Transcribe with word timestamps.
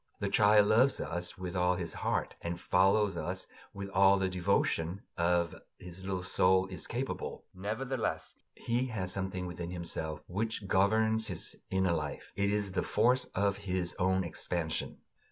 The 0.19 0.29
child 0.29 0.65
loves 0.69 0.99
us 0.99 1.37
with 1.37 1.55
all 1.55 1.75
his 1.75 1.93
heart 1.93 2.33
and 2.41 2.59
follows 2.59 3.15
us 3.15 3.45
with 3.71 3.87
all 3.91 4.17
the 4.17 4.29
devotion 4.29 5.03
of 5.15 5.53
which 5.53 5.61
his 5.77 6.03
little 6.03 6.23
soul 6.23 6.65
is 6.71 6.87
capable; 6.87 7.45
nevertheless 7.53 8.37
he 8.55 8.87
has 8.87 9.13
something 9.13 9.45
within 9.45 9.69
himself 9.69 10.23
which 10.25 10.65
governs 10.67 11.27
his 11.27 11.55
inner 11.69 11.93
life: 11.93 12.31
it 12.35 12.49
is 12.49 12.71
the 12.71 12.81
force 12.81 13.25
of 13.35 13.57
his 13.57 13.95
own 13.99 14.23
expansion. 14.23 15.01